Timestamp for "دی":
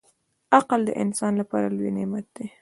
2.35-2.47